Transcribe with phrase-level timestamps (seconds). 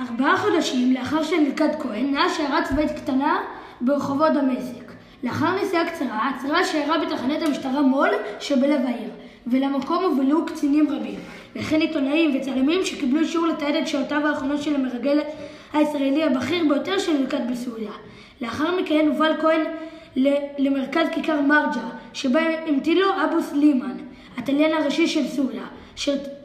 [0.00, 3.40] ארבעה חודשים לאחר שנלכד כהן, נעה שיירה צבאית קטנה
[3.80, 4.92] ברחובות דמשק.
[5.22, 8.08] לאחר נסיעה קצרה, עצרה השיירה בתחנת המשטרה מו"ל
[8.40, 9.10] שבלב העיר,
[9.46, 11.20] ולמקום הובלו קצינים רבים,
[11.56, 15.20] וכן עיתונאים וצלמים שקיבלו אישור לתעד את שעותיו האחרונות של המרגל
[15.72, 17.92] הישראלי הבכיר ביותר שנלכד בסוריה.
[18.40, 19.60] לאחר מכן הובל כהן
[20.58, 23.96] למרכז כיכר מרג'ה, שבה המתין אבו סלימן,
[24.38, 25.64] התליין הראשי של סוריה,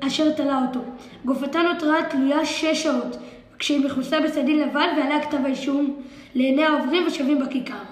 [0.00, 0.80] אשר תלה אותו.
[1.24, 3.16] גופתה נותרה תלויה שש שעות,
[3.64, 6.02] כשהיא מכוסה בסדין לבן ועליה כתב האישום
[6.34, 7.82] לעיני העוברים ושבים בכיכר.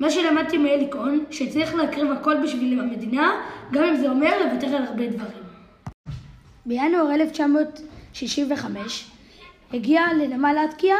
[0.00, 3.32] מה שלמדתי מאלי כהן, שצריך להקריב הכל בשביל המדינה,
[3.72, 5.42] גם אם זה אומר לוותר על הרבה דברים.
[6.66, 9.04] בינואר 1965
[9.72, 10.96] הגיע לנמל אטקיה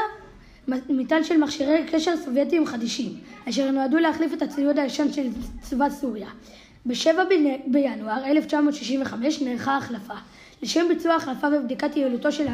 [0.68, 3.12] מטען של מכשירי קשר סובייטיים חדישים,
[3.48, 5.28] אשר נועדו להחליף את הציוד הישן של
[5.62, 6.28] צבא סוריה.
[6.86, 7.08] ב-7
[7.66, 10.14] בינואר 1965 נערכה החלפה.
[10.62, 12.46] לשם ביצוע החלפה ובדיקת יעילותו של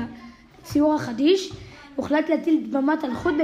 [0.62, 1.52] הציור החדיש,
[1.96, 3.34] הוחלט להטיל דממת אלחוט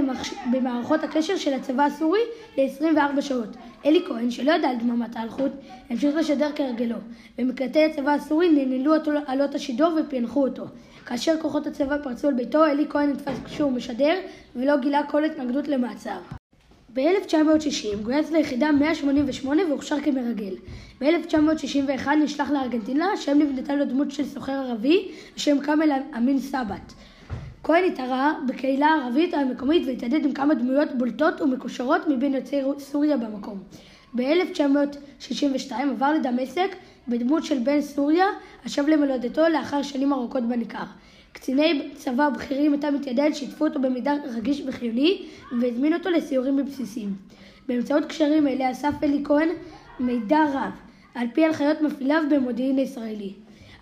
[0.53, 2.21] במערכות הקשר של הצבא הסורי
[2.59, 3.57] ל-24 שעות.
[3.87, 5.53] אלי כהן, שלא ידע על דממת האלחוט,
[5.91, 6.97] המשיך לשדר כהרגלו.
[7.39, 8.95] במקלטי הצבא הסורי ננעלו
[9.27, 10.65] עלות השידור ופענחו אותו.
[11.07, 14.15] כאשר כוחות הצבא פרצו על ביתו, אלי כהן נתפס כשהוא משדר
[14.57, 16.36] ולא גילה כל התנגדות למעצר.
[16.97, 20.55] ב-1960 גויס ליחידה 188 והוכשר כמרגל.
[21.01, 26.93] ב-1961 נשלח לארגנטינה, שם נבנתה לו דמות של סוחר ערבי בשם כאמל אמין סבת.
[27.65, 33.59] כהן התערה בקהילה הערבית המקומית והתעדד עם כמה דמויות בולטות ומקושרות מבין יוצאי סוריה במקום.
[34.15, 36.77] ב-1962 עבר לדמשק
[37.09, 38.27] בדמות של בן סוריה,
[38.65, 40.85] השב למולדתו לאחר שנים ארוכות בניכר.
[41.37, 45.23] קציני צבא בכירים מטעם מתיידד שיתפו אותו במידע רגיש וחיוני
[45.61, 47.15] והזמינו אותו לסיורים בבסיסים.
[47.69, 49.49] באמצעות קשרים אלה אסף אלי כהן
[50.01, 50.73] מידע רב,
[51.15, 53.33] על פי הנחיות מפעיליו במודיעין הישראלי.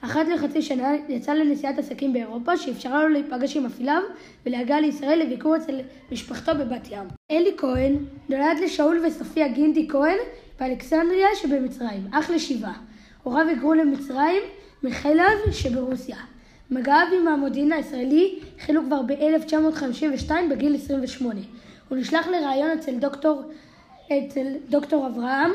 [0.01, 4.03] אחת לחצי שנה יצא לנסיעת עסקים באירופה שאפשרה לו להיפגש עם מפעיליו
[4.47, 5.81] ולהגיע לישראל לביקור אצל
[6.13, 7.05] משפחתו בבת ים.
[7.31, 7.97] אלי כהן
[8.29, 10.19] נולד לשאול וסופיה גינדי כהן
[10.61, 12.79] באלכסנדריה שבמצרים, אח לשבעה.
[13.23, 14.43] הוריו היגרו למצרים
[14.83, 16.34] מחלב שברוסיה.
[16.71, 21.41] מגעיו עם המודיעין הישראלי החלו כבר ב-1952 בגיל 28.
[21.89, 23.43] הוא נשלח לראיון אצל דוקטור,
[24.07, 25.51] אצל דוקטור אברהם,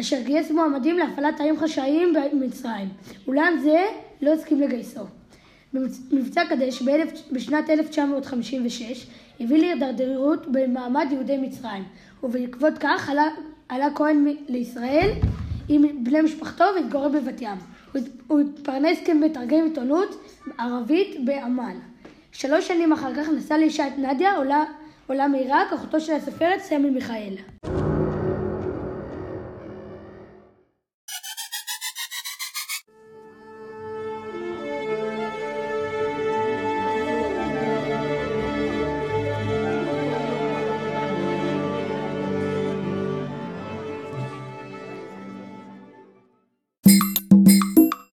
[0.00, 2.88] אשר גייס מועמדים להפעלת תאים חשאיים במצרים,
[3.28, 3.84] אולם זה
[4.22, 5.00] לא הסכים לגייסו.
[6.12, 6.82] מבצע קדש
[7.32, 9.06] בשנת 1956
[9.40, 11.84] הביא להידרדרות במעמד יהודי מצרים,
[12.22, 13.28] ובעקבות כך עלה,
[13.68, 15.10] עלה כהן לישראל
[15.68, 17.58] עם בני משפחתו והתגורר בבת ים.
[18.26, 20.24] הוא התפרנס כמתרגם עיתונות
[20.58, 21.76] ערבית בעמאן.
[22.32, 24.64] שלוש שנים אחר כך נשא לאישה את נדיה, עולה,
[25.06, 27.34] עולה מעיראק, אחותו של הסופרת סמי מיכאל.